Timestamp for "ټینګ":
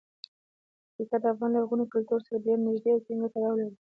3.05-3.21